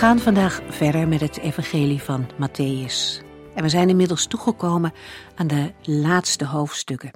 [0.00, 3.22] Gaan vandaag verder met het evangelie van Matthäus.
[3.54, 4.92] En we zijn inmiddels toegekomen
[5.34, 7.10] aan de laatste hoofdstukken.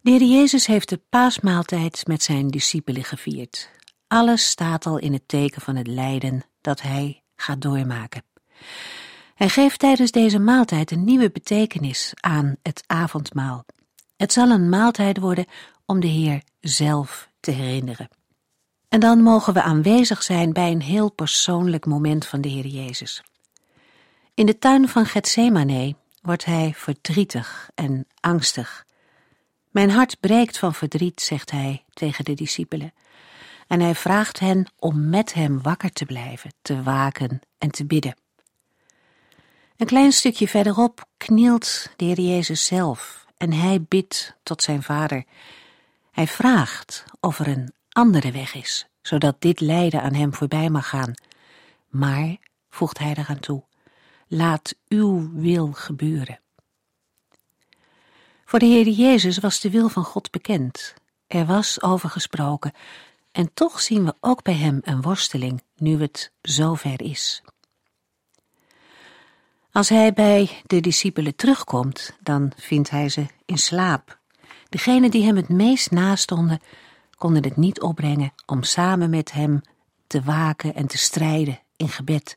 [0.00, 3.70] De Heer Jezus heeft de paasmaaltijd met zijn discipelen gevierd.
[4.06, 8.22] Alles staat al in het teken van het lijden dat hij gaat doormaken.
[9.34, 13.64] Hij geeft tijdens deze maaltijd een nieuwe betekenis aan het avondmaal.
[14.16, 15.46] Het zal een maaltijd worden
[15.86, 18.08] om de Heer zelf te herinneren.
[18.92, 23.22] En dan mogen we aanwezig zijn bij een heel persoonlijk moment van de Heer Jezus.
[24.34, 28.84] In de tuin van Gethsemane wordt hij verdrietig en angstig.
[29.70, 32.92] Mijn hart breekt van verdriet, zegt hij tegen de discipelen.
[33.66, 38.16] En hij vraagt hen om met hem wakker te blijven, te waken en te bidden.
[39.76, 45.24] Een klein stukje verderop knielt de Heer Jezus zelf en hij bidt tot zijn vader.
[46.10, 50.88] Hij vraagt of er een andere weg is, zodat dit lijden aan hem voorbij mag
[50.88, 51.14] gaan.
[51.88, 52.36] Maar,
[52.70, 53.64] voegt hij eraan toe,
[54.28, 56.40] laat uw wil gebeuren.
[58.44, 60.94] Voor de Heer Jezus was de wil van God bekend.
[61.26, 62.72] Er was over gesproken,
[63.32, 67.42] en toch zien we ook bij hem een worsteling, nu het zover is.
[69.72, 74.18] Als hij bij de discipelen terugkomt, dan vindt hij ze in slaap.
[74.68, 76.60] Degenen die hem het meest nastonden,
[77.22, 79.60] konden het niet opbrengen om samen met hem
[80.06, 82.36] te waken en te strijden in gebed.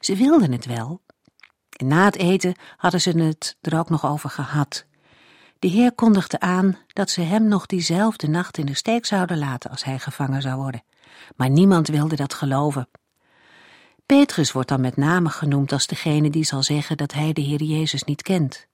[0.00, 1.00] Ze wilden het wel.
[1.70, 4.86] En na het eten hadden ze het er ook nog over gehad.
[5.58, 9.70] De Heer kondigde aan dat ze hem nog diezelfde nacht in de steek zouden laten
[9.70, 10.84] als hij gevangen zou worden.
[11.36, 12.88] Maar niemand wilde dat geloven.
[14.06, 17.62] Petrus wordt dan met name genoemd als degene die zal zeggen dat hij de Heer
[17.62, 18.66] Jezus niet kent.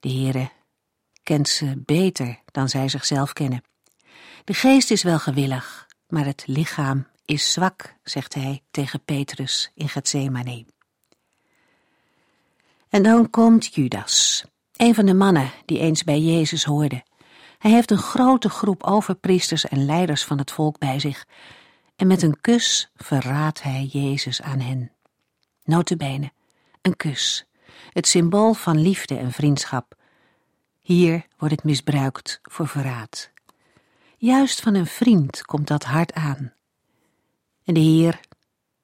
[0.00, 0.50] De Heere
[1.28, 3.62] kent ze beter dan zij zichzelf kennen.
[4.44, 9.88] De geest is wel gewillig, maar het lichaam is zwak, zegt hij tegen Petrus in
[9.88, 10.66] Gethsemane.
[12.88, 14.44] En dan komt Judas,
[14.76, 17.02] een van de mannen die eens bij Jezus hoorde.
[17.58, 21.26] Hij heeft een grote groep overpriesters en leiders van het volk bij zich,
[21.96, 24.92] en met een kus verraadt hij Jezus aan hen.
[25.64, 26.32] Notabene,
[26.82, 27.46] een kus,
[27.92, 29.97] het symbool van liefde en vriendschap,
[30.88, 33.30] hier wordt het misbruikt voor verraad.
[34.16, 36.52] Juist van een vriend komt dat hard aan.
[37.64, 38.20] En de Heer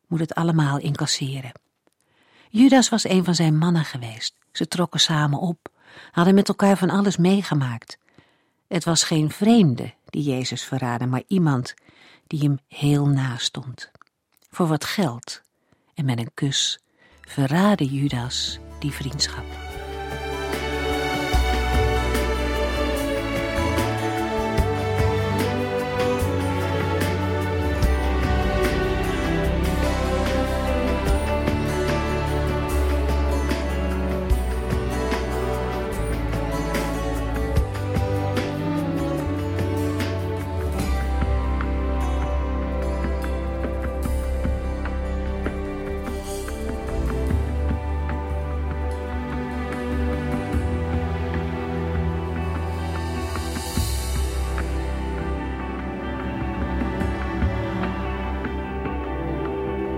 [0.07, 1.53] moet het allemaal incasseren.
[2.49, 4.35] Judas was een van zijn mannen geweest.
[4.53, 5.69] Ze trokken samen op,
[6.11, 7.99] hadden met elkaar van alles meegemaakt.
[8.69, 11.75] Het was geen vreemde die Jezus verraadde, maar iemand
[12.27, 13.91] die hem heel nastond.
[14.51, 15.43] Voor wat geld
[15.95, 16.81] en met een kus
[17.21, 19.64] verraadde Judas die vriendschap.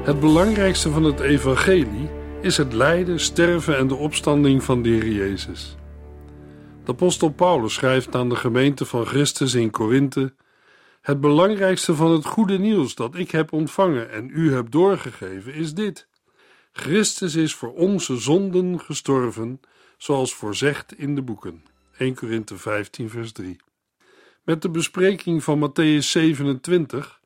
[0.07, 2.11] Het belangrijkste van het evangelie
[2.41, 5.77] is het lijden, sterven en de opstanding van de Jezus.
[6.85, 10.35] De apostel Paulus schrijft aan de gemeente van Christus in Korinthe:
[11.01, 15.75] Het belangrijkste van het goede nieuws dat ik heb ontvangen en u heb doorgegeven is
[15.75, 16.09] dit:
[16.73, 19.61] Christus is voor onze zonden gestorven,
[19.97, 21.65] zoals voorzegd in de boeken.
[21.99, 23.57] 1 Korinthe 15 vers 3.
[24.45, 27.21] Met de bespreking van Matthäus 27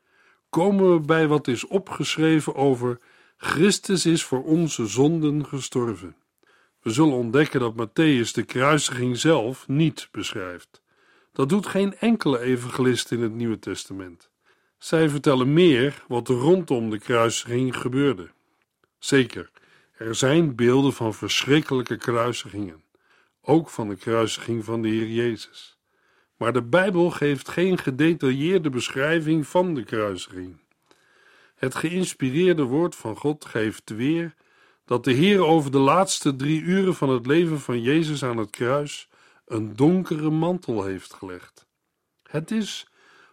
[0.51, 2.99] komen we bij wat is opgeschreven over
[3.37, 6.15] Christus is voor onze zonden gestorven.
[6.81, 10.81] We zullen ontdekken dat Matthäus de kruisiging zelf niet beschrijft.
[11.31, 14.29] Dat doet geen enkele evangelist in het Nieuwe Testament.
[14.77, 18.29] Zij vertellen meer wat er rondom de kruisiging gebeurde.
[18.99, 19.51] Zeker,
[19.97, 22.83] er zijn beelden van verschrikkelijke kruisigingen,
[23.41, 25.80] ook van de kruisiging van de Heer Jezus
[26.41, 30.57] maar de Bijbel geeft geen gedetailleerde beschrijving van de kruisiging.
[31.55, 34.33] Het geïnspireerde woord van God geeft weer
[34.85, 38.49] dat de Heer over de laatste drie uren van het leven van Jezus aan het
[38.49, 39.09] kruis
[39.45, 41.67] een donkere mantel heeft gelegd.
[42.23, 42.87] Het is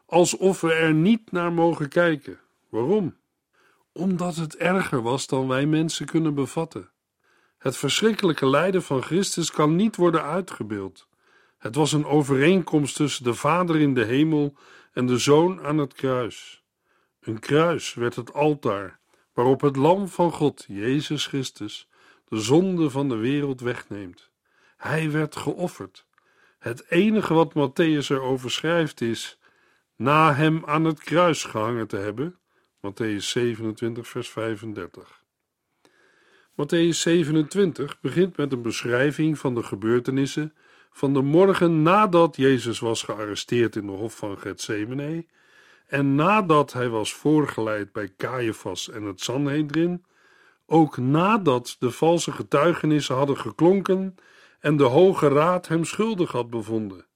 [0.07, 2.39] alsof we er niet naar mogen kijken.
[2.69, 3.17] Waarom?
[3.93, 6.91] Omdat het erger was dan wij mensen kunnen bevatten.
[7.59, 11.09] Het verschrikkelijke lijden van Christus kan niet worden uitgebeeld.
[11.69, 14.55] Het was een overeenkomst tussen de Vader in de hemel
[14.93, 16.63] en de Zoon aan het kruis.
[17.21, 18.99] Een kruis werd het altaar
[19.33, 21.89] waarop het Lam van God, Jezus Christus,
[22.25, 24.31] de zonde van de wereld wegneemt.
[24.77, 26.07] Hij werd geofferd.
[26.59, 29.39] Het enige wat Matthäus erover schrijft is:
[29.97, 32.39] na hem aan het kruis gehangen te hebben.
[32.87, 35.25] Matthäus 27, vers 35.
[36.51, 40.55] Matthäus 27 begint met een beschrijving van de gebeurtenissen
[40.99, 45.27] van de morgen nadat Jezus was gearresteerd in de hof van Gethsemane
[45.87, 50.05] en nadat hij was voorgeleid bij Caiaphas en het Sanhedrin,
[50.67, 54.15] ook nadat de valse getuigenissen hadden geklonken
[54.61, 57.07] en de Hoge Raad hem schuldig had bevonden,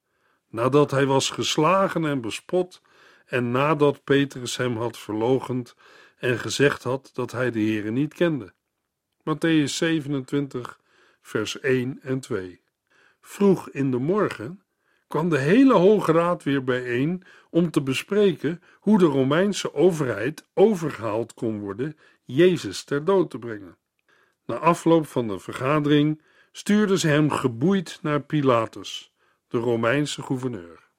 [0.49, 2.83] nadat hij was geslagen en bespot
[3.27, 5.75] en nadat Petrus hem had verlogend
[6.19, 8.53] en gezegd had dat hij de Heere niet kende.
[9.21, 10.81] Matthäus 27,
[11.21, 12.63] vers 1 en 2.
[13.23, 14.63] Vroeg in de morgen
[15.09, 21.35] kwam de hele Hoge Raad weer bijeen om te bespreken hoe de Romeinse overheid overgehaald
[21.35, 23.77] kon worden Jezus ter dood te brengen.
[24.47, 26.23] Na afloop van de vergadering
[26.53, 29.13] stuurden ze hem geboeid naar Pilatus,
[29.49, 30.91] de Romeinse gouverneur.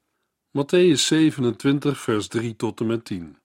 [0.58, 3.38] Matthäus 27, vers 3 tot en met 10.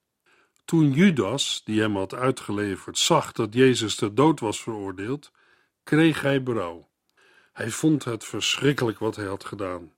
[0.64, 5.32] Toen Judas, die hem had uitgeleverd, zag dat Jezus ter dood was veroordeeld,
[5.82, 6.87] kreeg hij berouw.
[7.58, 9.92] Hij vond het verschrikkelijk wat hij had gedaan.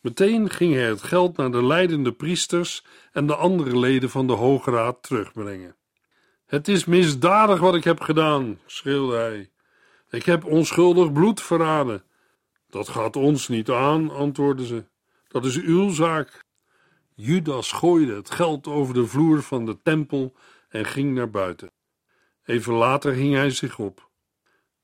[0.00, 4.32] Meteen ging hij het geld naar de leidende priesters en de andere leden van de
[4.32, 5.76] Hoge Raad terugbrengen.
[6.46, 9.50] Het is misdadig wat ik heb gedaan, schreeuwde hij.
[10.10, 12.02] Ik heb onschuldig bloed verraden.
[12.68, 14.84] Dat gaat ons niet aan, antwoordden ze.
[15.28, 16.44] Dat is uw zaak.
[17.14, 20.34] Judas gooide het geld over de vloer van de tempel
[20.68, 21.70] en ging naar buiten.
[22.44, 24.09] Even later hing hij zich op.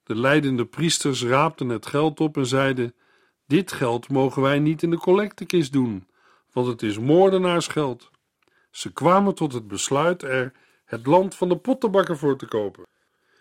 [0.07, 2.95] De leidende priesters raapten het geld op en zeiden:
[3.47, 6.07] Dit geld mogen wij niet in de collectekist doen,
[6.53, 8.11] want het is moordenaarsgeld.
[8.71, 10.53] Ze kwamen tot het besluit er
[10.85, 12.85] het land van de pottenbakker voor te kopen.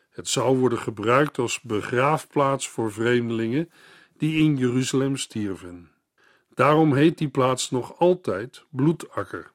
[0.10, 3.70] Het zou worden gebruikt als begraafplaats voor vreemdelingen
[4.18, 5.92] die in Jeruzalem stierven.
[6.54, 9.52] Daarom heet die plaats nog altijd Bloedakker.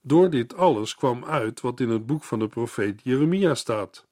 [0.00, 4.07] Door dit alles kwam uit wat in het boek van de profeet Jeremia staat.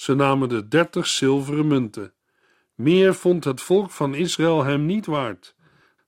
[0.00, 2.12] Ze namen de dertig zilveren munten.
[2.74, 5.54] Meer vond het volk van Israël hem niet waard.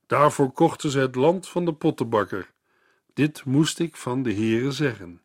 [0.06, 2.50] Daarvoor kochten ze het land van de pottenbakker.
[3.14, 5.22] Dit moest ik van de Heere zeggen.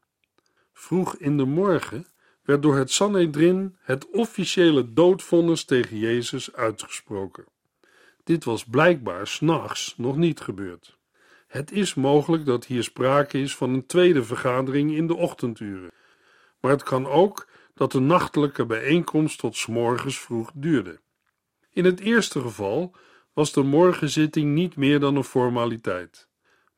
[0.74, 2.08] Vroeg in de morgen
[2.44, 7.46] werd door het Sanhedrin het officiële doodvonnis tegen Jezus uitgesproken.
[8.24, 10.98] Dit was blijkbaar s'nachts nog niet gebeurd.
[11.48, 15.92] Het is mogelijk dat hier sprake is van een tweede vergadering in de ochtenduren,
[16.60, 17.48] maar het kan ook
[17.78, 21.00] dat de nachtelijke bijeenkomst tot s morgens vroeg duurde.
[21.72, 22.96] In het eerste geval
[23.34, 26.28] was de morgenzitting niet meer dan een formaliteit,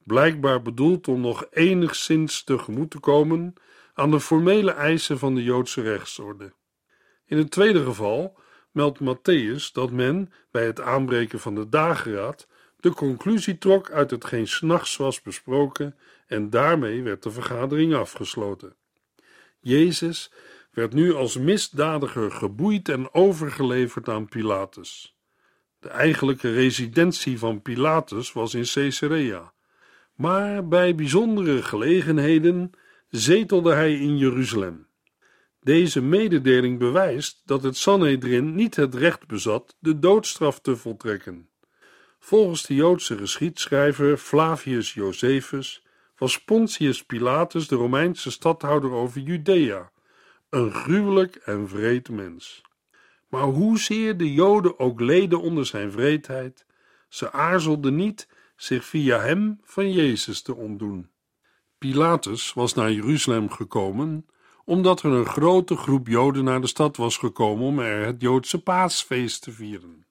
[0.03, 3.53] blijkbaar bedoeld om nog enigszins tegemoet te komen
[3.93, 6.53] aan de formele eisen van de Joodse rechtsorde.
[7.25, 8.37] In het tweede geval
[8.71, 12.47] meldt Matthäus dat men bij het aanbreken van de dageraad
[12.79, 15.95] de conclusie trok uit hetgeen s'nachts was besproken
[16.27, 18.75] en daarmee werd de vergadering afgesloten.
[19.59, 20.31] Jezus
[20.79, 25.17] werd nu als misdadiger geboeid en overgeleverd aan Pilatus.
[25.79, 29.53] De eigenlijke residentie van Pilatus was in Caesarea,
[30.15, 32.71] maar bij bijzondere gelegenheden
[33.09, 34.87] zetelde hij in Jeruzalem.
[35.61, 41.49] Deze mededeling bewijst dat het Sanhedrin niet het recht bezat de doodstraf te voltrekken.
[42.19, 45.85] Volgens de Joodse geschiedschrijver Flavius Josephus
[46.17, 49.91] was Pontius Pilatus de Romeinse stadhouder over Judea,
[50.49, 52.61] een gruwelijk en vreed mens.
[53.27, 56.65] Maar hoezeer de Joden ook leden onder zijn vreedheid,
[57.09, 61.09] ze aarzelden niet zich via hem van Jezus te ontdoen.
[61.77, 64.25] Pilatus was naar Jeruzalem gekomen
[64.69, 68.63] omdat er een grote groep Joden naar de stad was gekomen om er het Joodse
[68.63, 70.05] paasfeest te vieren.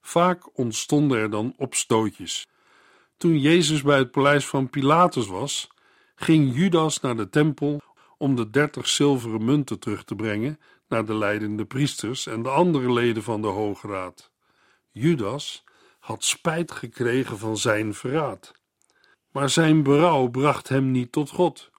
[0.00, 2.48] Vaak ontstonden er dan opstootjes.
[3.16, 5.68] Toen Jezus bij het paleis van Pilatus was,
[6.14, 7.80] ging Judas naar de tempel
[8.18, 12.92] om de dertig zilveren munten terug te brengen naar de leidende priesters en de andere
[12.92, 14.30] leden van de Hoge Raad.
[14.90, 15.64] Judas
[15.98, 18.52] had spijt gekregen van zijn verraad.
[19.32, 21.70] Maar zijn berouw bracht hem niet tot God.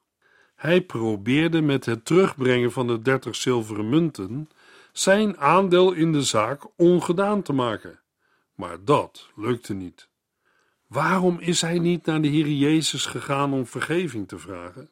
[0.56, 4.50] Hij probeerde met het terugbrengen van de dertig zilveren munten
[4.92, 8.00] zijn aandeel in de zaak ongedaan te maken.
[8.56, 10.10] Maar dat lukte niet.
[10.88, 14.92] Waarom is hij niet naar de Heer Jezus gegaan om vergeving te vragen?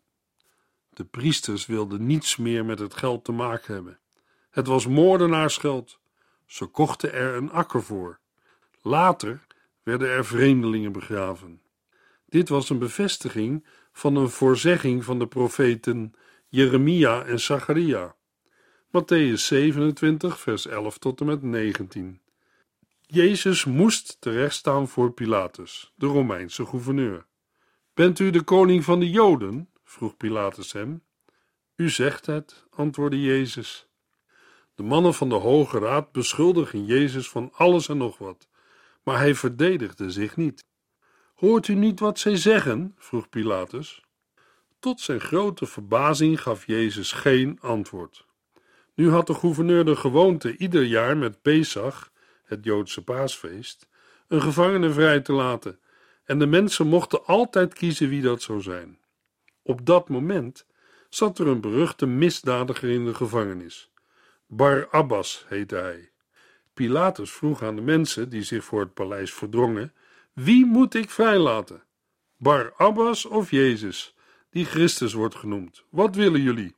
[0.97, 3.99] De priesters wilden niets meer met het geld te maken hebben.
[4.49, 5.99] Het was moordenaarsgeld.
[6.45, 8.19] Ze kochten er een akker voor.
[8.81, 9.45] Later
[9.83, 11.61] werden er vreemdelingen begraven.
[12.25, 16.13] Dit was een bevestiging van een voorzegging van de profeten
[16.47, 18.15] Jeremia en Zacharia.
[18.87, 22.21] Matthäus 27, vers 11 tot en met 19.
[23.01, 27.25] Jezus moest terechtstaan voor Pilatus, de Romeinse gouverneur.
[27.93, 29.69] Bent u de koning van de Joden?
[29.87, 31.03] Vroeg Pilatus hem.
[31.75, 33.87] U zegt het, antwoordde Jezus.
[34.75, 38.47] De mannen van de Hoge Raad beschuldigen Jezus van alles en nog wat,
[39.03, 40.65] maar hij verdedigde zich niet.
[41.35, 42.95] Hoort u niet wat zij zeggen?
[42.97, 44.03] vroeg Pilatus.
[44.79, 48.25] Tot zijn grote verbazing gaf Jezus geen antwoord.
[48.93, 52.11] Nu had de gouverneur de gewoonte ieder jaar met Pesach,
[52.43, 53.87] het Joodse paasfeest,
[54.27, 55.79] een gevangene vrij te laten,
[56.23, 58.99] en de mensen mochten altijd kiezen wie dat zou zijn.
[59.67, 60.65] Op dat moment
[61.09, 63.91] zat er een beruchte misdadiger in de gevangenis.
[64.45, 66.09] Bar Abbas heette hij.
[66.73, 69.93] Pilatus vroeg aan de mensen die zich voor het paleis verdrongen:
[70.33, 71.83] Wie moet ik vrijlaten?
[72.37, 74.15] Bar Abbas of Jezus,
[74.49, 75.83] die Christus wordt genoemd?
[75.89, 76.75] Wat willen jullie?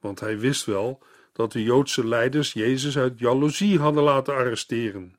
[0.00, 5.18] Want hij wist wel dat de Joodse leiders Jezus uit jaloezie hadden laten arresteren.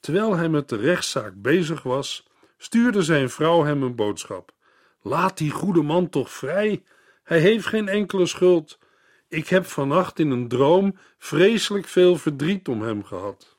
[0.00, 2.26] Terwijl hij met de rechtszaak bezig was,
[2.58, 4.54] stuurde zijn vrouw hem een boodschap:
[5.06, 6.82] Laat die goede man toch vrij.
[7.22, 8.78] Hij heeft geen enkele schuld.
[9.28, 13.58] Ik heb vannacht in een droom vreselijk veel verdriet om hem gehad.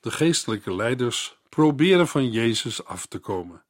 [0.00, 3.64] De geestelijke leiders probeerden van Jezus af te komen.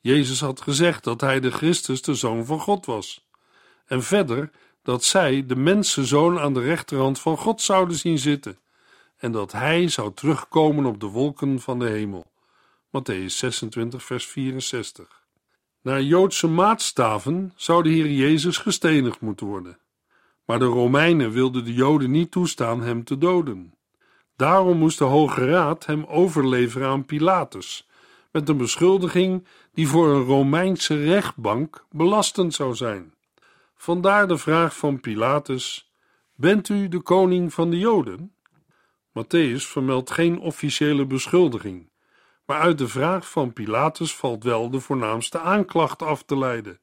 [0.00, 3.26] Jezus had gezegd dat hij de Christus, de Zoon van God was.
[3.86, 4.50] En verder
[4.82, 8.58] dat zij de mensenzoon aan de rechterhand van God zouden zien zitten
[9.16, 12.26] en dat hij zou terugkomen op de wolken van de hemel.
[12.86, 15.25] Matthäus 26, vers 64.
[15.86, 19.78] Naar Joodse maatstaven zou de Heer Jezus gestenigd moeten worden.
[20.44, 23.74] Maar de Romeinen wilden de Joden niet toestaan hem te doden.
[24.36, 27.88] Daarom moest de Hoge Raad hem overleveren aan Pilatus,
[28.32, 33.14] met een beschuldiging die voor een Romeinse rechtbank belastend zou zijn.
[33.76, 35.92] Vandaar de vraag van Pilatus:
[36.34, 38.32] Bent u de koning van de Joden?
[39.08, 41.90] Matthäus vermeldt geen officiële beschuldiging,
[42.46, 46.78] maar uit de vraag van Pilatus valt wel de voornaamste aanklacht af te leiden,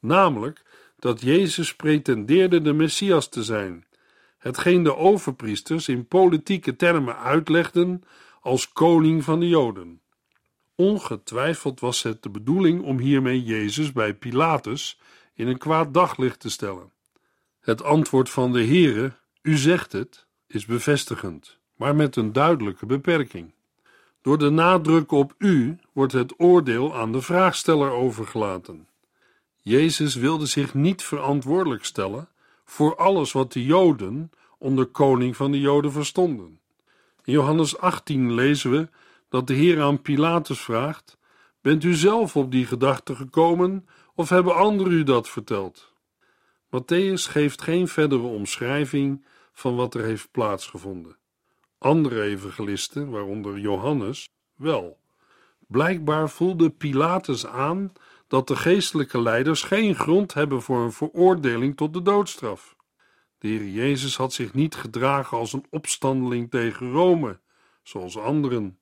[0.00, 0.62] namelijk
[0.98, 3.86] dat Jezus pretendeerde de Messias te zijn,
[4.38, 8.02] hetgeen de overpriesters in politieke termen uitlegden
[8.40, 10.00] als koning van de Joden.
[10.74, 15.00] Ongetwijfeld was het de bedoeling om hiermee Jezus bij Pilatus
[15.34, 16.92] in een kwaad daglicht te stellen.
[17.60, 23.52] Het antwoord van de Heere, u zegt het, is bevestigend, maar met een duidelijke beperking.
[24.24, 28.88] Door de nadruk op u wordt het oordeel aan de vraagsteller overgelaten.
[29.60, 32.28] Jezus wilde zich niet verantwoordelijk stellen
[32.64, 36.60] voor alles wat de Joden onder koning van de Joden verstonden.
[37.24, 38.88] In Johannes 18 lezen we
[39.28, 41.18] dat de Heer aan Pilatus vraagt:
[41.60, 45.92] Bent u zelf op die gedachte gekomen of hebben anderen u dat verteld?
[46.66, 51.16] Matthäus geeft geen verdere omschrijving van wat er heeft plaatsgevonden.
[51.78, 54.98] Andere evangelisten, waaronder Johannes, wel.
[55.66, 57.92] Blijkbaar voelde Pilatus aan
[58.28, 62.76] dat de geestelijke leiders geen grond hebben voor een veroordeling tot de doodstraf.
[63.38, 67.40] De Heer Jezus had zich niet gedragen als een opstandeling tegen Rome,
[67.82, 68.78] zoals anderen.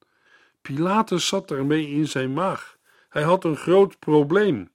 [0.63, 2.79] Pilatus zat ermee in zijn maag.
[3.09, 4.71] Hij had een groot probleem.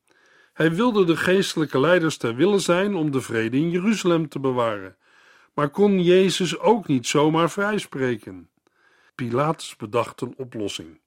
[0.53, 4.97] Hij wilde de geestelijke leiders ter wille zijn om de vrede in Jeruzalem te bewaren,
[5.57, 8.49] maar kon Jezus ook niet zomaar vrijspreken.
[9.15, 10.99] Pilatus bedacht een oplossing.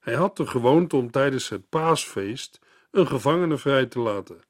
[0.00, 2.58] Hij had de gewoonte om tijdens het paasfeest
[2.90, 4.40] een gevangene vrij te laten.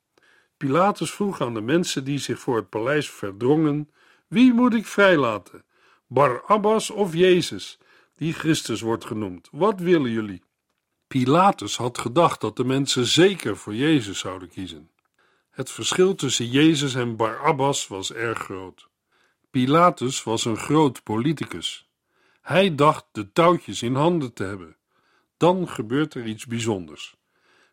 [0.57, 3.91] Pilatus vroeg aan de mensen die zich voor het paleis verdrongen:
[4.27, 5.65] Wie moet ik vrijlaten?
[6.07, 7.79] Barabbas of Jezus,
[8.17, 9.49] die Christus wordt genoemd?
[9.51, 10.43] Wat willen jullie?
[11.07, 14.91] Pilatus had gedacht dat de mensen zeker voor Jezus zouden kiezen.
[15.51, 18.91] Het verschil tussen Jezus en Barabbas was erg groot.
[19.53, 21.89] Pilatus was een groot politicus.
[22.41, 24.77] Hij dacht de touwtjes in handen te hebben.
[25.37, 27.17] Dan gebeurt er iets bijzonders.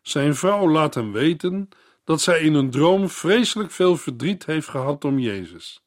[0.02, 1.68] Zijn vrouw laat hem weten
[2.04, 5.84] dat zij in een droom vreselijk veel verdriet heeft gehad om Jezus.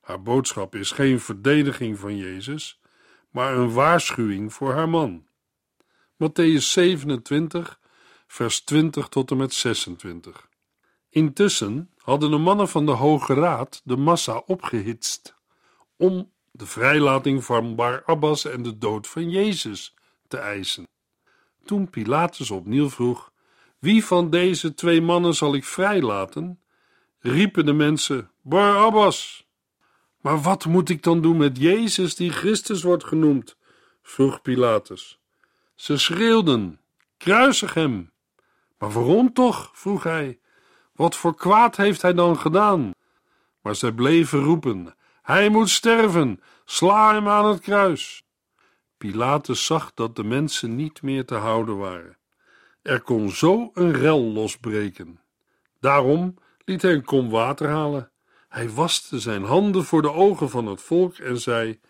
[0.00, 2.80] Haar boodschap is geen verdediging van Jezus,
[3.30, 5.26] maar een waarschuwing voor haar man.
[6.14, 7.80] Matthäus 27,
[8.26, 10.45] vers 20 tot en met 26.
[11.16, 15.34] Intussen hadden de mannen van de Hoge Raad de massa opgehitst
[15.96, 19.94] om de vrijlating van Barabbas en de dood van Jezus
[20.28, 20.88] te eisen.
[21.64, 23.32] Toen Pilatus opnieuw vroeg:
[23.78, 26.60] Wie van deze twee mannen zal ik vrijlaten?
[27.18, 29.46] riepen de mensen: Barabbas.
[30.20, 33.56] Maar wat moet ik dan doen met Jezus, die Christus wordt genoemd?
[34.02, 35.18] vroeg Pilatus.
[35.74, 36.80] Ze schreeuwden:
[37.16, 38.12] Kruisig hem!
[38.78, 39.70] Maar waarom toch?
[39.72, 40.38] vroeg hij.
[40.96, 42.90] Wat voor kwaad heeft hij dan gedaan?
[43.60, 46.40] Maar zij bleven roepen: Hij moet sterven!
[46.64, 48.24] Sla hem aan het kruis!
[48.98, 52.16] Pilatus zag dat de mensen niet meer te houden waren.
[52.82, 55.20] Er kon zo een rel losbreken.
[55.80, 56.34] Daarom
[56.64, 58.10] liet hij een kom water halen.
[58.48, 61.80] Hij waste zijn handen voor de ogen van het volk en zei: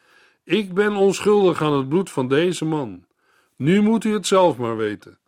[0.44, 3.04] Ik ben onschuldig aan het bloed van deze man.
[3.56, 5.18] Nu moet u het zelf maar weten.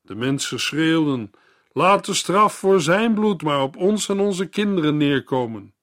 [0.00, 1.30] De mensen schreeuwden:
[1.72, 5.74] Laat de straf voor zijn bloed maar op ons en onze kinderen neerkomen.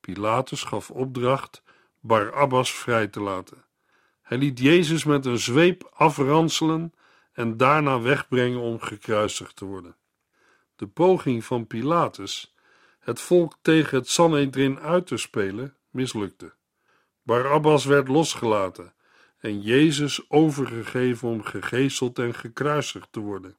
[0.00, 1.62] Pilatus gaf opdracht
[2.00, 3.64] Barabbas vrij te laten.
[4.22, 6.92] Hij liet Jezus met een zweep afranselen
[7.32, 9.96] en daarna wegbrengen om gekruisigd te worden.
[10.76, 12.54] De poging van Pilatus
[12.98, 16.54] het volk tegen het Sanhedrin uit te spelen mislukte.
[17.22, 18.94] Barabbas werd losgelaten
[19.38, 23.56] en Jezus overgegeven om gegezeld en gekruisigd te worden.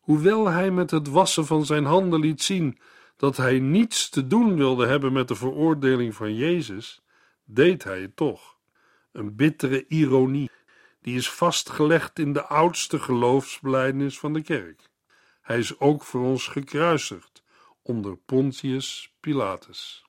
[0.00, 2.78] Hoewel hij met het wassen van zijn handen liet zien
[3.16, 7.02] dat hij niets te doen wilde hebben met de veroordeling van Jezus,
[7.44, 8.56] deed hij het toch.
[9.12, 10.50] Een bittere ironie,
[11.02, 14.90] die is vastgelegd in de oudste geloofsbelijdenis van de kerk.
[15.42, 17.42] Hij is ook voor ons gekruisigd
[17.82, 20.04] onder Pontius Pilatus.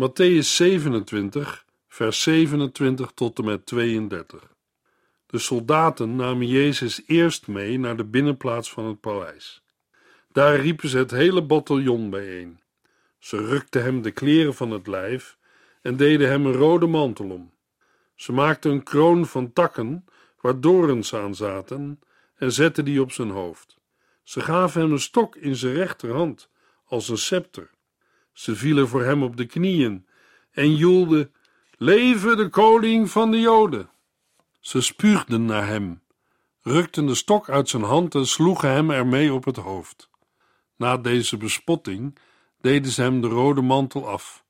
[0.00, 4.56] Matthäus 27, vers 27 tot en met 32.
[5.30, 9.62] De soldaten namen Jezus eerst mee naar de binnenplaats van het paleis.
[10.32, 12.60] Daar riepen ze het hele bataljon bijeen.
[13.18, 15.38] Ze rukten hem de kleren van het lijf
[15.82, 17.52] en deden hem een rode mantel om.
[18.14, 20.04] Ze maakten een kroon van takken
[20.40, 22.00] waar dorens aan zaten
[22.36, 23.78] en zetten die op zijn hoofd.
[24.22, 26.50] Ze gaven hem een stok in zijn rechterhand
[26.84, 27.70] als een scepter.
[28.32, 30.06] Ze vielen voor hem op de knieën
[30.50, 31.32] en joelden:
[31.76, 33.90] Leven de koning van de Joden!
[34.60, 36.02] Ze spuugden naar hem,
[36.62, 40.10] rukten de stok uit zijn hand en sloegen hem ermee op het hoofd.
[40.76, 42.18] Na deze bespotting
[42.60, 44.44] deden ze hem de rode mantel af,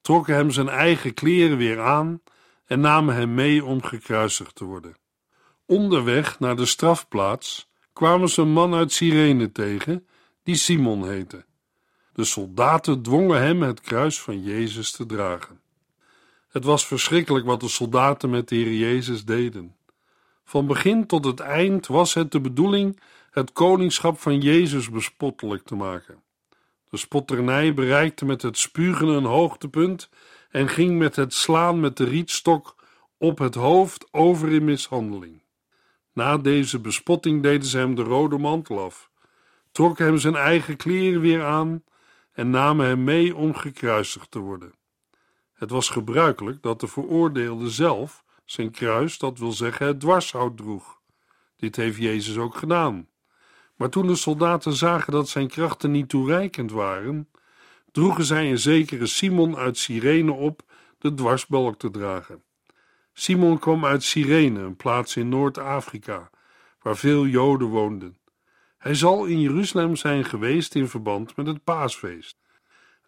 [0.00, 2.22] trokken hem zijn eigen kleren weer aan
[2.66, 4.96] en namen hem mee om gekruisigd te worden.
[5.66, 10.06] Onderweg naar de strafplaats kwamen ze een man uit Cyrene tegen,
[10.42, 11.44] die Simon heette.
[12.12, 15.60] De soldaten dwongen hem het kruis van Jezus te dragen.
[16.58, 19.76] Het was verschrikkelijk wat de soldaten met de Heer Jezus deden.
[20.44, 25.74] Van begin tot het eind was het de bedoeling het koningschap van Jezus bespottelijk te
[25.74, 26.22] maken.
[26.90, 30.08] De spotternij bereikte met het spugen een hoogtepunt
[30.50, 32.74] en ging met het slaan met de rietstok
[33.18, 35.42] op het hoofd over in mishandeling.
[36.12, 39.10] Na deze bespotting deden ze hem de rode mantel af,
[39.72, 41.82] trokken hem zijn eigen kleren weer aan
[42.32, 44.77] en namen hem mee om gekruisigd te worden.
[45.58, 51.00] Het was gebruikelijk dat de veroordeelde zelf zijn kruis, dat wil zeggen het dwarshout, droeg.
[51.56, 53.08] Dit heeft Jezus ook gedaan.
[53.76, 57.28] Maar toen de soldaten zagen dat zijn krachten niet toereikend waren,
[57.92, 60.62] droegen zij een zekere Simon uit Cyrene op
[60.98, 62.42] de dwarsbalk te dragen.
[63.12, 66.30] Simon kwam uit Cyrene, een plaats in Noord-Afrika,
[66.82, 68.16] waar veel Joden woonden.
[68.78, 72.38] Hij zal in Jeruzalem zijn geweest in verband met het paasfeest.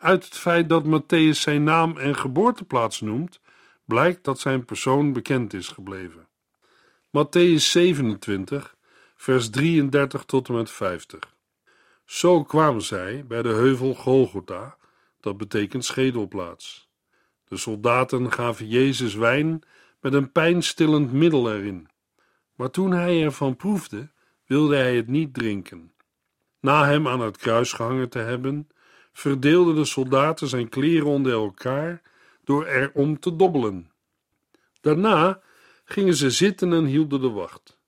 [0.01, 3.41] Uit het feit dat Matthäus zijn naam en geboorteplaats noemt,
[3.85, 6.29] blijkt dat zijn persoon bekend is gebleven.
[7.07, 8.77] Matthäus 27,
[9.17, 11.37] vers 33 tot en met 50.
[12.05, 14.77] Zo kwamen zij bij de heuvel Golgotha,
[15.21, 16.89] dat betekent schedelplaats.
[17.49, 19.63] De soldaten gaven Jezus wijn
[20.01, 21.89] met een pijnstillend middel erin.
[22.55, 24.11] Maar toen hij ervan proefde,
[24.47, 25.93] wilde hij het niet drinken.
[26.61, 28.69] Na hem aan het kruis gehangen te hebben,
[29.21, 32.03] verdeelden de soldaten zijn kleren onder elkaar
[32.45, 33.91] door erom te dobbelen.
[34.81, 35.41] Daarna
[35.85, 37.79] gingen ze zitten en hielden de wacht.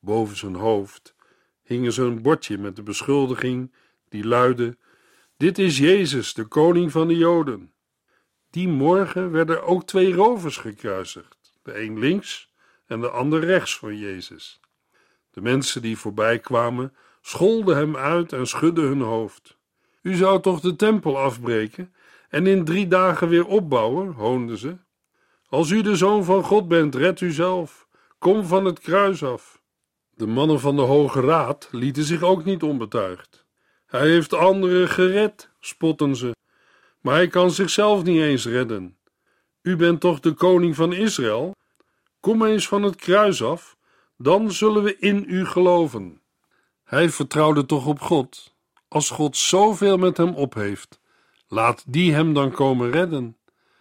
[0.00, 1.14] Boven zijn hoofd
[1.62, 3.72] hingen ze een bordje met de beschuldiging
[4.08, 4.76] die luidde:
[5.36, 7.72] Dit is Jezus, de koning van de Joden.
[8.50, 12.52] Die morgen werden ook twee rovers gekruisigd, de een links
[12.86, 14.60] en de ander rechts van Jezus.
[15.30, 19.53] De mensen die voorbij kwamen scholden hem uit en schudden hun hoofd.
[20.04, 21.94] U zou toch de tempel afbreken
[22.28, 24.76] en in drie dagen weer opbouwen, hoonden ze.
[25.48, 27.88] Als u de zoon van God bent, red u zelf.
[28.18, 29.62] Kom van het kruis af.
[30.14, 33.46] De mannen van de Hoge Raad lieten zich ook niet onbetuigd.
[33.86, 36.34] Hij heeft anderen gered, spotten ze,
[37.00, 38.96] maar hij kan zichzelf niet eens redden.
[39.62, 41.54] U bent toch de koning van Israël?
[42.20, 43.76] Kom eens van het kruis af,
[44.16, 46.20] dan zullen we in u geloven.
[46.84, 48.53] Hij vertrouwde toch op God.
[48.94, 51.00] Als God zoveel met hem op heeft,
[51.48, 53.36] laat die hem dan komen redden.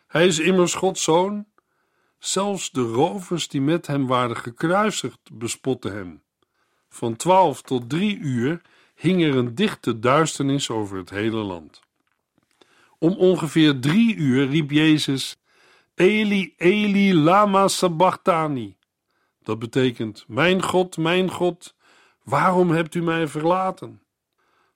[0.08, 1.45] Hij is immers Gods zoon.
[2.19, 6.21] Zelfs de rovers die met hem waren gekruisigd, bespotten hem.
[6.89, 8.62] Van twaalf tot drie uur
[8.95, 11.82] hing er een dichte duisternis over het hele land.
[12.99, 15.38] Om ongeveer drie uur riep Jezus:
[15.95, 18.76] Eli, Eli, lama sabachthani.
[19.43, 21.76] Dat betekent: Mijn God, mijn God,
[22.23, 24.02] waarom hebt u mij verlaten?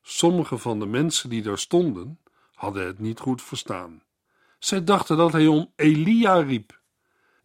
[0.10, 2.20] Sommige van de mensen die daar stonden
[2.54, 4.04] hadden het niet goed verstaan.
[4.60, 6.80] Zij dachten dat hij om Elia riep.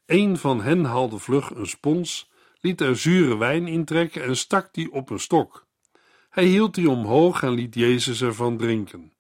[0.07, 4.93] Een van hen haalde vlug een spons, liet er zure wijn intrekken en stak die
[4.93, 5.67] op een stok.
[6.31, 9.13] Hij hield die omhoog en liet Jezus ervan drinken.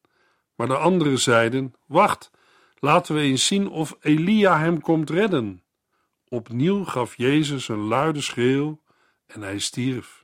[0.54, 2.30] Maar de anderen zeiden: Wacht,
[2.78, 5.62] laten we eens zien of Elia hem komt redden.
[6.28, 8.80] Opnieuw gaf Jezus een luide schreeuw
[9.26, 10.21] en hij stierf.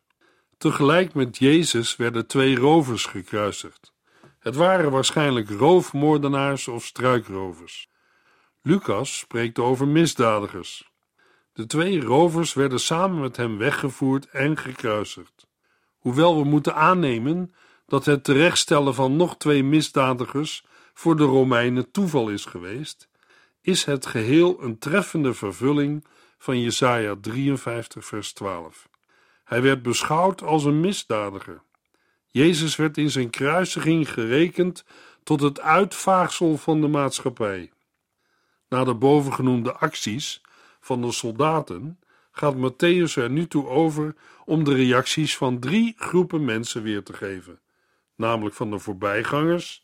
[0.58, 3.92] Tegelijk met Jezus werden twee rovers gekruisigd.
[4.38, 7.88] Het waren waarschijnlijk roofmoordenaars of struikrovers.
[8.62, 10.90] Lucas spreekt over misdadigers.
[11.52, 15.46] De twee rovers werden samen met hem weggevoerd en gekruisigd.
[15.98, 17.54] Hoewel we moeten aannemen
[17.86, 23.08] dat het terechtstellen van nog twee misdadigers voor de Romeinen toeval is geweest,
[23.60, 26.04] is het geheel een treffende vervulling
[26.38, 28.88] van Jesaja 53 vers 12.
[29.48, 31.62] Hij werd beschouwd als een misdadiger.
[32.26, 34.84] Jezus werd in zijn kruisiging gerekend
[35.22, 37.72] tot het uitvaagsel van de maatschappij.
[38.68, 40.42] Na de bovengenoemde acties
[40.80, 41.98] van de soldaten
[42.30, 47.12] gaat Matthäus er nu toe over om de reacties van drie groepen mensen weer te
[47.12, 47.60] geven,
[48.14, 49.82] namelijk van de voorbijgangers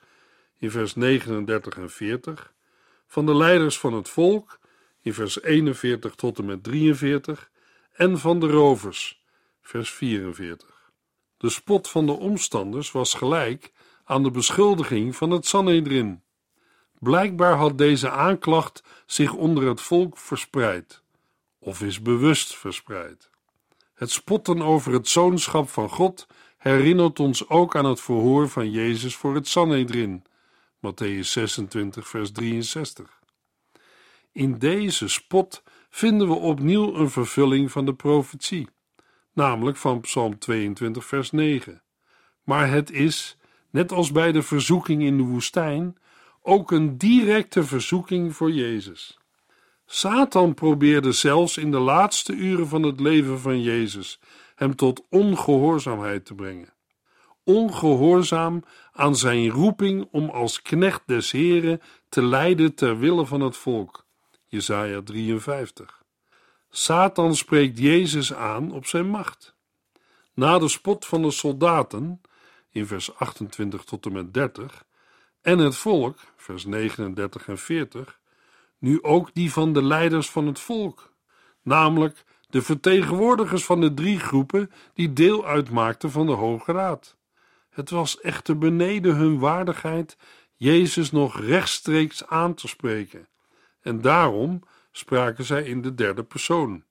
[0.58, 2.52] in vers 39 en 40,
[3.06, 4.58] van de leiders van het volk
[5.00, 7.50] in vers 41 tot en met 43
[7.92, 9.23] en van de rovers,
[9.64, 10.90] vers 44.
[11.36, 13.72] De spot van de omstanders was gelijk
[14.04, 16.22] aan de beschuldiging van het Sanhedrin.
[16.98, 21.02] Blijkbaar had deze aanklacht zich onder het volk verspreid,
[21.58, 23.30] of is bewust verspreid.
[23.94, 29.16] Het spotten over het zoonschap van God herinnert ons ook aan het verhoor van Jezus
[29.16, 30.24] voor het Sanhedrin,
[30.76, 33.20] Matthäus 26, vers 63.
[34.32, 38.68] In deze spot vinden we opnieuw een vervulling van de profetie,
[39.34, 41.82] namelijk van Psalm 22, vers 9.
[42.42, 43.36] Maar het is,
[43.70, 45.96] net als bij de verzoeking in de woestijn,
[46.42, 49.18] ook een directe verzoeking voor Jezus.
[49.86, 54.20] Satan probeerde zelfs in de laatste uren van het leven van Jezus
[54.54, 56.72] hem tot ongehoorzaamheid te brengen.
[57.44, 63.56] Ongehoorzaam aan zijn roeping om als knecht des Heren te lijden ter wille van het
[63.56, 64.06] volk.
[64.46, 66.03] Jesaja 53.
[66.76, 69.54] Satan spreekt Jezus aan op zijn macht.
[70.32, 72.20] Na de spot van de soldaten,
[72.70, 74.84] in vers 28 tot en met 30,
[75.40, 78.18] en het volk, vers 39 en 40,
[78.78, 81.12] nu ook die van de leiders van het volk,
[81.62, 87.16] namelijk de vertegenwoordigers van de drie groepen die deel uitmaakten van de Hoge Raad.
[87.70, 90.16] Het was echter beneden hun waardigheid
[90.54, 93.28] Jezus nog rechtstreeks aan te spreken,
[93.80, 94.62] en daarom
[94.96, 96.84] spraken zij in de derde persoon.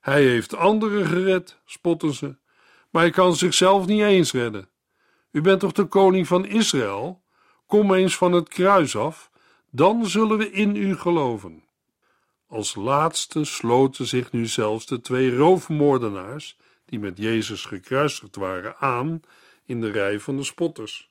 [0.00, 2.36] Hij heeft anderen gered, spotten ze,
[2.90, 4.68] maar hij kan zichzelf niet eens redden.
[5.30, 7.22] U bent toch de koning van Israël?
[7.66, 9.30] Kom eens van het kruis af,
[9.70, 11.64] dan zullen we in u geloven.
[12.46, 19.20] Als laatste sloten zich nu zelfs de twee roofmoordenaars, die met Jezus gekruisigd waren, aan
[19.64, 21.10] in de rij van de spotters.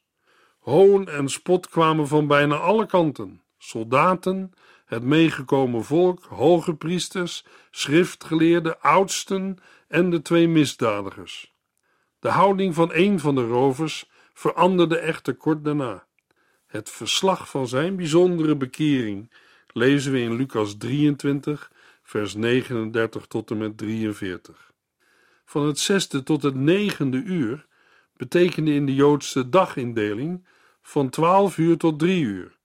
[0.60, 4.54] Hoon en spot kwamen van bijna alle kanten: soldaten,
[4.94, 11.54] het meegekomen volk, hoge priesters, schriftgeleerden, oudsten en de twee misdadigers.
[12.20, 16.06] De houding van een van de rovers veranderde echter kort daarna.
[16.68, 19.32] Het verslag van zijn bijzondere bekering
[19.74, 21.72] lezen we in Lucas 23,
[22.04, 24.72] vers 39 tot en met 43.
[25.46, 27.66] Van het zesde tot het negende uur
[28.18, 30.46] betekende in de Joodse dagindeling
[30.82, 32.58] van 12 uur tot 3 uur.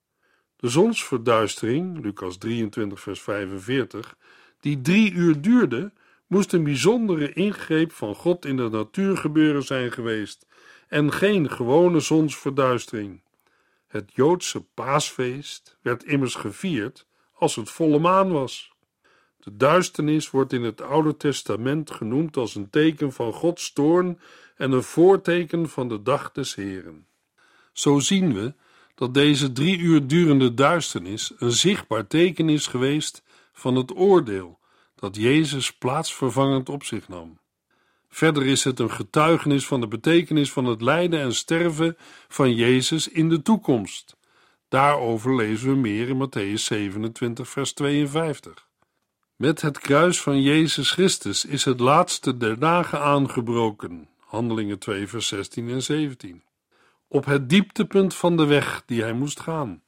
[0.60, 4.16] De zonsverduistering, Lucas 23, vers 45,
[4.60, 5.92] die drie uur duurde,
[6.26, 10.46] moest een bijzondere ingreep van God in de natuurgebeuren zijn geweest
[10.88, 13.20] en geen gewone zonsverduistering.
[13.86, 18.72] Het Joodse paasfeest werd immers gevierd als het volle maan was.
[19.40, 24.20] De duisternis wordt in het Oude Testament genoemd als een teken van Gods toorn
[24.56, 27.06] en een voorteken van de dag des Heren.
[27.72, 28.54] Zo zien we
[28.98, 34.58] dat deze drie uur durende duisternis een zichtbaar teken is geweest van het oordeel
[34.94, 37.38] dat Jezus plaatsvervangend op zich nam.
[38.08, 41.96] Verder is het een getuigenis van de betekenis van het lijden en sterven
[42.28, 44.16] van Jezus in de toekomst.
[44.68, 48.68] Daarover lezen we meer in Matthäus 27, vers 52.
[49.36, 54.08] Met het kruis van Jezus Christus is het laatste der dagen aangebroken.
[54.18, 56.42] Handelingen 2, vers 16 en 17.
[57.10, 59.82] Op het dieptepunt van de weg die hij moest gaan,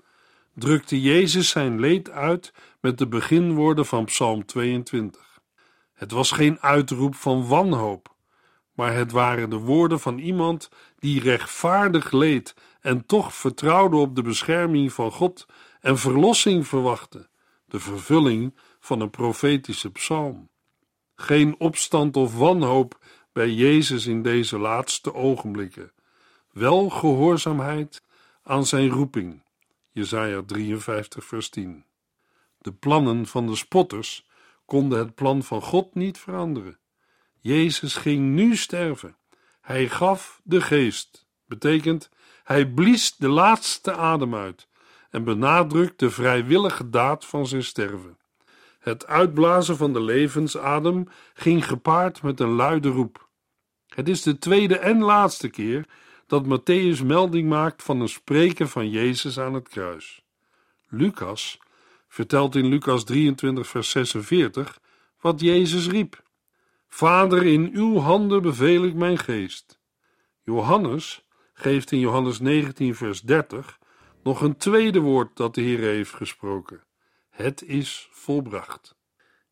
[0.55, 5.41] drukte Jezus zijn leed uit met de beginwoorden van Psalm 22.
[5.93, 8.15] Het was geen uitroep van wanhoop,
[8.75, 14.23] maar het waren de woorden van iemand die rechtvaardig leed en toch vertrouwde op de
[14.23, 15.47] bescherming van God
[15.81, 17.29] en verlossing verwachtte,
[17.67, 20.49] de vervulling van een profetische psalm.
[21.15, 22.99] Geen opstand of wanhoop
[23.33, 25.93] bij Jezus in deze laatste ogenblikken,
[26.51, 28.03] wel gehoorzaamheid
[28.43, 29.43] aan zijn roeping.
[29.91, 31.85] Jesaja 53 vers 10.
[32.59, 34.29] De plannen van de spotters
[34.65, 36.79] konden het plan van God niet veranderen.
[37.41, 39.17] Jezus ging nu sterven.
[39.61, 42.11] Hij gaf de geest, betekent
[42.45, 44.69] hij blies de laatste adem uit
[45.11, 48.19] en benadrukt de vrijwillige daad van zijn sterven.
[48.79, 53.29] Het uitblazen van de levensadem ging gepaard met een luide roep.
[53.87, 55.87] Het is de tweede en laatste keer
[56.31, 60.25] dat Matthäus melding maakt van een spreken van Jezus aan het kruis.
[60.89, 61.59] Lucas
[62.09, 64.81] vertelt in Lucas 23, vers 46
[65.21, 66.23] wat Jezus riep:
[66.89, 69.81] Vader, in uw handen beveel ik mijn geest.
[70.45, 73.79] Johannes geeft in Johannes 19, vers 30
[74.23, 76.85] nog een tweede woord dat de Heer heeft gesproken:
[77.31, 78.97] Het is volbracht.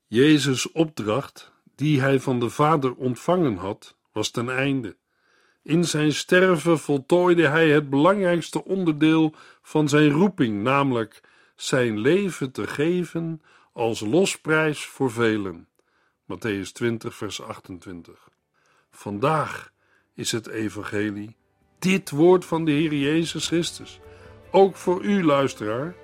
[0.06, 4.96] Jezus' opdracht, die hij van de Vader ontvangen had, was ten einde.
[5.68, 11.20] In zijn sterven voltooide hij het belangrijkste onderdeel van zijn roeping, namelijk
[11.56, 15.68] zijn leven te geven als losprijs voor velen.
[16.22, 18.28] Matthäus 20, vers 28.
[18.90, 19.72] Vandaag
[20.14, 21.36] is het evangelie
[21.78, 24.00] dit woord van de Heer Jezus Christus.
[24.50, 25.94] Ook voor u, luisteraar.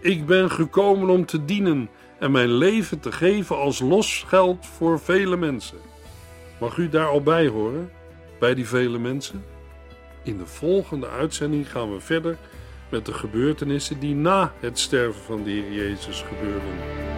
[0.00, 5.36] Ik ben gekomen om te dienen en mijn leven te geven als losgeld voor vele
[5.36, 5.78] mensen.
[6.60, 7.97] Mag u daar al bij horen?
[8.38, 9.44] Bij die vele mensen?
[10.22, 12.36] In de volgende uitzending gaan we verder
[12.90, 17.17] met de gebeurtenissen die na het sterven van de Heer Jezus gebeurden.